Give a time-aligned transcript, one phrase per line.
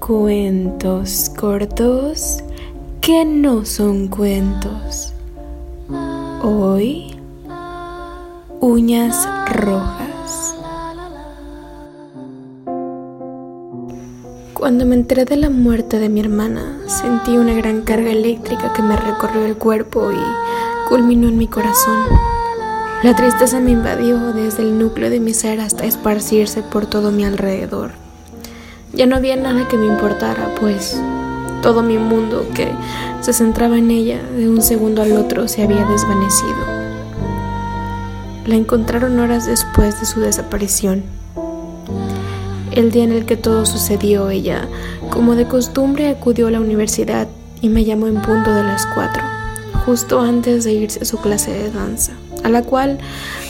[0.00, 2.44] Cuentos cortos
[3.00, 5.12] que no son cuentos.
[6.42, 7.16] Hoy,
[8.60, 10.54] uñas rojas.
[14.54, 18.82] Cuando me enteré de la muerte de mi hermana, sentí una gran carga eléctrica que
[18.82, 21.98] me recorrió el cuerpo y culminó en mi corazón.
[23.02, 27.24] La tristeza me invadió desde el núcleo de mi ser hasta esparcirse por todo mi
[27.24, 28.05] alrededor.
[28.96, 30.98] Ya no había nada que me importara, pues
[31.62, 32.72] todo mi mundo que
[33.20, 36.56] se centraba en ella de un segundo al otro se había desvanecido.
[38.46, 41.02] La encontraron horas después de su desaparición.
[42.72, 44.66] El día en el que todo sucedió, ella,
[45.10, 47.28] como de costumbre, acudió a la universidad
[47.60, 49.22] y me llamó en punto de las cuatro,
[49.84, 52.12] justo antes de irse a su clase de danza,
[52.44, 52.96] a la cual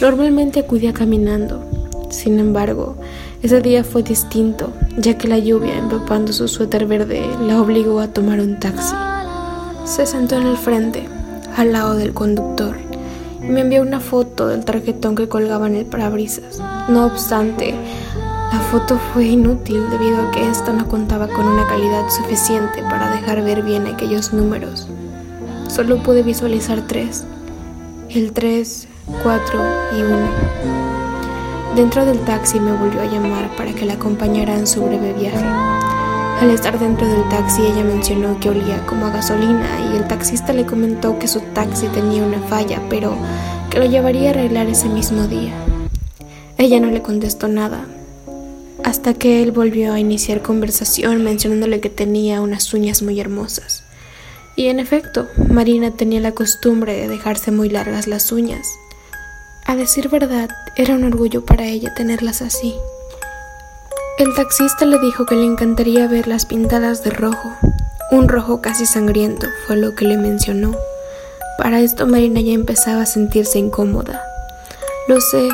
[0.00, 1.62] normalmente acudía caminando.
[2.08, 2.96] Sin embargo,
[3.42, 8.08] ese día fue distinto, ya que la lluvia, empapando su suéter verde, la obligó a
[8.08, 8.94] tomar un taxi.
[9.84, 11.08] Se sentó en el frente,
[11.56, 12.76] al lado del conductor,
[13.42, 16.60] y me envió una foto del tarjetón que colgaba en el parabrisas.
[16.88, 17.74] No obstante,
[18.52, 23.10] la foto fue inútil debido a que esta no contaba con una calidad suficiente para
[23.10, 24.88] dejar ver bien aquellos números.
[25.68, 27.24] Solo pude visualizar tres,
[28.10, 28.86] el 3,
[29.22, 29.60] 4
[29.98, 31.03] y 1.
[31.76, 35.44] Dentro del taxi me volvió a llamar para que la acompañara en su breve viaje.
[36.40, 40.52] Al estar dentro del taxi ella mencionó que olía como a gasolina y el taxista
[40.52, 43.16] le comentó que su taxi tenía una falla, pero
[43.70, 45.52] que lo llevaría a arreglar ese mismo día.
[46.58, 47.86] Ella no le contestó nada,
[48.84, 53.82] hasta que él volvió a iniciar conversación mencionándole que tenía unas uñas muy hermosas.
[54.54, 58.68] Y en efecto, Marina tenía la costumbre de dejarse muy largas las uñas.
[59.66, 62.74] A decir verdad, era un orgullo para ella tenerlas así.
[64.18, 67.50] El taxista le dijo que le encantaría verlas pintadas de rojo.
[68.10, 70.76] Un rojo casi sangriento fue lo que le mencionó.
[71.56, 74.22] Para esto Marina ya empezaba a sentirse incómoda.
[75.08, 75.48] Lo sé,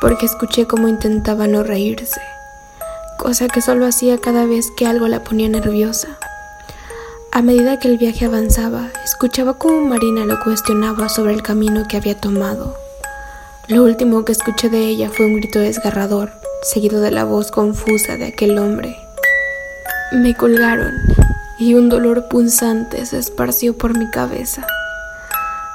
[0.00, 2.20] porque escuché cómo intentaba no reírse,
[3.18, 6.18] cosa que solo hacía cada vez que algo la ponía nerviosa.
[7.30, 11.96] A medida que el viaje avanzaba, escuchaba cómo Marina lo cuestionaba sobre el camino que
[11.96, 12.83] había tomado.
[13.66, 16.32] Lo último que escuché de ella fue un grito desgarrador,
[16.62, 18.94] seguido de la voz confusa de aquel hombre.
[20.12, 20.92] Me colgaron
[21.58, 24.66] y un dolor punzante se esparció por mi cabeza.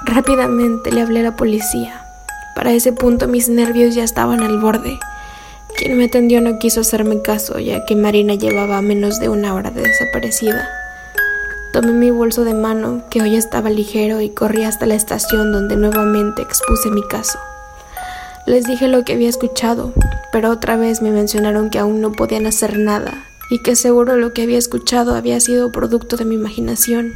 [0.06, 2.06] Rápidamente le hablé a la policía.
[2.56, 5.00] Para ese punto mis nervios ya estaban al borde.
[5.76, 9.72] Quien me atendió no quiso hacerme caso, ya que Marina llevaba menos de una hora
[9.72, 10.70] de desaparecida.
[11.74, 15.76] Tomé mi bolso de mano, que hoy estaba ligero, y corrí hasta la estación donde
[15.76, 17.40] nuevamente expuse mi caso.
[18.50, 19.94] Les dije lo que había escuchado,
[20.32, 24.34] pero otra vez me mencionaron que aún no podían hacer nada y que seguro lo
[24.34, 27.14] que había escuchado había sido producto de mi imaginación.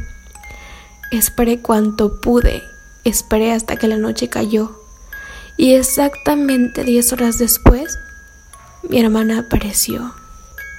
[1.10, 2.62] Esperé cuanto pude,
[3.02, 4.80] esperé hasta que la noche cayó
[5.56, 7.98] y exactamente diez horas después
[8.88, 10.14] mi hermana apareció.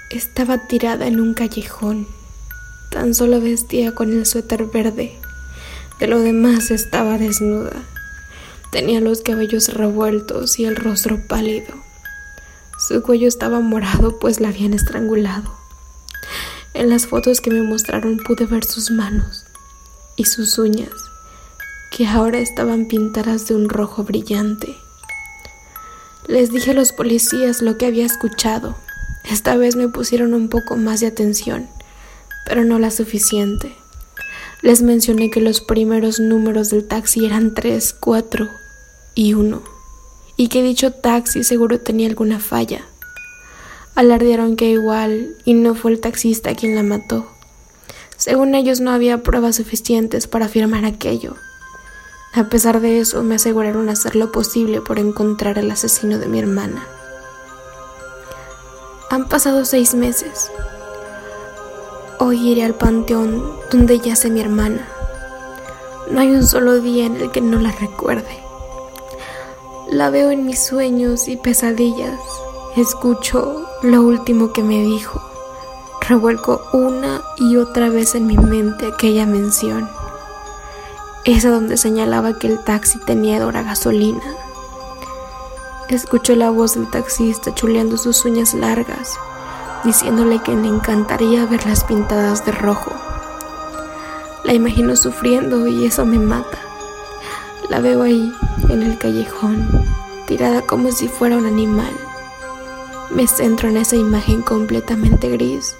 [0.10, 2.08] Estaba tirada en un callejón.
[2.92, 5.20] Tan solo vestía con el suéter verde.
[6.00, 7.74] De lo demás estaba desnuda.
[8.76, 11.74] Tenía los cabellos revueltos y el rostro pálido.
[12.78, 15.50] Su cuello estaba morado pues la habían estrangulado.
[16.74, 19.46] En las fotos que me mostraron pude ver sus manos
[20.18, 20.92] y sus uñas,
[21.90, 24.76] que ahora estaban pintadas de un rojo brillante.
[26.28, 28.76] Les dije a los policías lo que había escuchado.
[29.24, 31.70] Esta vez me pusieron un poco más de atención,
[32.46, 33.74] pero no la suficiente.
[34.62, 38.65] Les mencioné que los primeros números del taxi eran 3, 4
[39.16, 39.62] y uno,
[40.38, 42.86] y que dicho taxi seguro tenía alguna falla.
[43.96, 47.26] Alardearon que igual y no fue el taxista quien la mató.
[48.18, 51.36] Según ellos no había pruebas suficientes para afirmar aquello.
[52.34, 56.40] A pesar de eso, me aseguraron hacer lo posible por encontrar al asesino de mi
[56.40, 56.86] hermana.
[59.10, 60.52] Han pasado seis meses.
[62.20, 64.86] Hoy iré al panteón donde yace mi hermana.
[66.12, 68.45] No hay un solo día en el que no la recuerde.
[69.92, 72.20] La veo en mis sueños y pesadillas.
[72.76, 75.22] Escucho lo último que me dijo.
[76.02, 79.88] Revuelco una y otra vez en mi mente aquella mención.
[81.24, 84.24] Esa donde señalaba que el taxi tenía dora gasolina.
[85.90, 89.14] Escucho la voz del taxista chuleando sus uñas largas,
[89.84, 92.92] diciéndole que le encantaría verlas pintadas de rojo.
[94.44, 96.65] La imagino sufriendo y eso me mata.
[97.70, 98.32] La veo ahí,
[98.70, 99.68] en el callejón,
[100.28, 101.92] tirada como si fuera un animal.
[103.10, 105.76] Me centro en esa imagen completamente gris,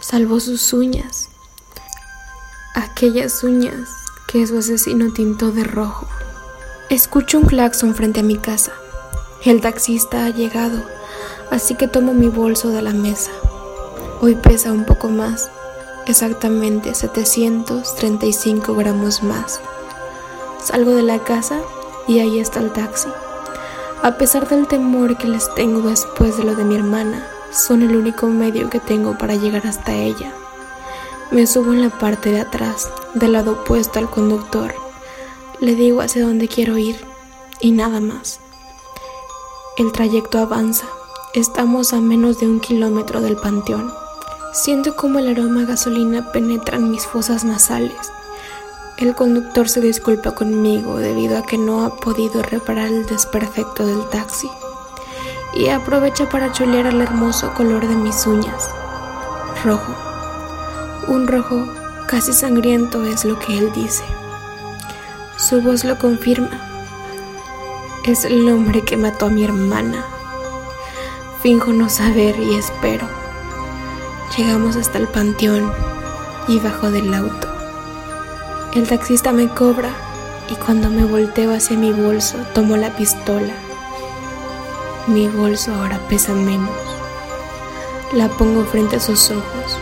[0.00, 1.28] salvo sus uñas.
[2.74, 3.90] Aquellas uñas
[4.26, 6.06] que su asesino tintó de rojo.
[6.88, 8.72] Escucho un claxon frente a mi casa.
[9.44, 10.82] El taxista ha llegado,
[11.50, 13.32] así que tomo mi bolso de la mesa.
[14.22, 15.50] Hoy pesa un poco más,
[16.06, 19.60] exactamente 735 gramos más.
[20.64, 21.60] Salgo de la casa
[22.06, 23.08] y ahí está el taxi.
[24.02, 27.96] A pesar del temor que les tengo después de lo de mi hermana, son el
[27.96, 30.32] único medio que tengo para llegar hasta ella.
[31.32, 34.74] Me subo en la parte de atrás, del lado opuesto al conductor.
[35.60, 37.04] Le digo hacia dónde quiero ir
[37.58, 38.38] y nada más.
[39.76, 40.86] El trayecto avanza.
[41.34, 43.92] Estamos a menos de un kilómetro del panteón.
[44.52, 48.12] Siento como el aroma a gasolina penetra en mis fosas nasales.
[49.02, 54.08] El conductor se disculpa conmigo debido a que no ha podido reparar el desperfecto del
[54.10, 54.48] taxi
[55.56, 58.70] y aprovecha para chulear el hermoso color de mis uñas.
[59.64, 59.92] Rojo.
[61.08, 61.66] Un rojo
[62.06, 64.04] casi sangriento es lo que él dice.
[65.36, 66.50] Su voz lo confirma.
[68.04, 70.04] Es el hombre que mató a mi hermana.
[71.42, 73.08] Finjo no saber y espero.
[74.38, 75.72] Llegamos hasta el panteón
[76.46, 77.51] y bajo del auto.
[78.74, 79.90] El taxista me cobra
[80.50, 83.52] y cuando me volteo hacia mi bolso tomo la pistola
[85.08, 86.70] mi bolso ahora pesa menos.
[88.12, 89.78] La pongo frente a sus ojos.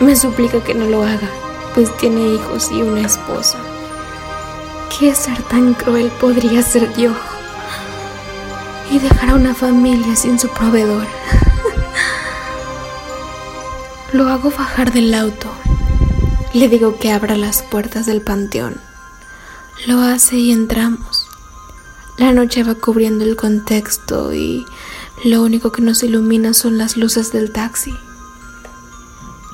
[0.00, 1.28] Me suplica que no lo haga,
[1.74, 3.58] pues tiene hijos y una esposa.
[4.98, 7.12] ¿Qué ser tan cruel podría ser yo?
[8.90, 11.06] Y dejar a una familia sin su proveedor.
[14.12, 15.50] lo hago bajar del auto.
[16.54, 18.80] Le digo que abra las puertas del panteón.
[19.86, 21.28] Lo hace y entramos.
[22.16, 24.64] La noche va cubriendo el contexto y
[25.24, 27.92] lo único que nos ilumina son las luces del taxi.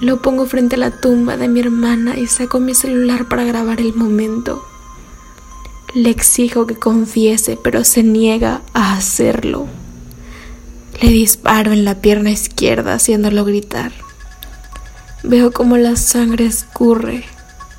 [0.00, 3.81] Lo pongo frente a la tumba de mi hermana y saco mi celular para grabar
[3.81, 4.64] el momento.
[5.94, 9.67] Le exijo que confiese, pero se niega a hacerlo.
[11.02, 14.04] Le disparo en la pierna izquierda haciéndolo gritar.
[15.25, 17.25] Veo como la sangre escurre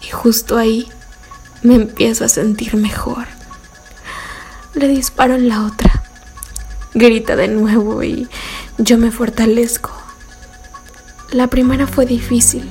[0.01, 0.89] y justo ahí
[1.63, 3.27] me empiezo a sentir mejor
[4.75, 6.03] le disparo en la otra.
[6.93, 8.27] Grita de nuevo y
[8.77, 9.91] yo me fortalezco.
[11.31, 12.69] La primera fue difícil,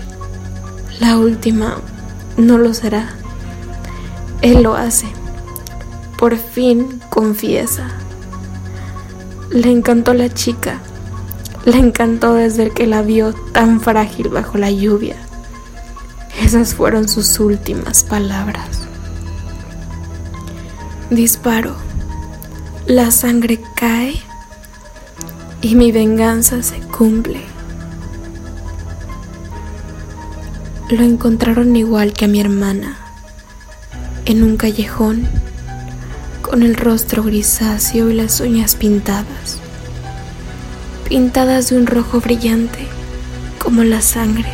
[1.01, 1.79] la última
[2.37, 3.15] no lo será.
[4.43, 5.07] Él lo hace.
[6.19, 7.89] Por fin confiesa.
[9.51, 10.81] Le encantó la chica.
[11.65, 15.17] Le encantó desde que la vio tan frágil bajo la lluvia.
[16.43, 18.83] Esas fueron sus últimas palabras.
[21.11, 21.75] Disparo.
[22.87, 24.15] La sangre cae
[25.63, 27.41] y mi venganza se cumple.
[30.91, 32.99] Lo encontraron igual que a mi hermana,
[34.27, 35.27] en un callejón,
[36.43, 39.61] con el rostro grisáceo y las uñas pintadas,
[41.09, 42.87] pintadas de un rojo brillante,
[43.59, 44.53] como la sangre.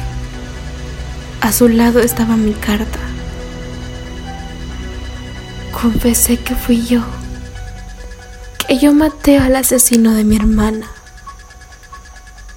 [1.41, 2.99] A su lado estaba mi carta.
[5.73, 7.03] Confesé que fui yo
[8.81, 10.87] yo maté al asesino de mi hermana.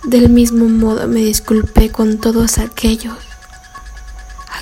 [0.05, 3.17] Del mismo modo me disculpé con todos aquellos,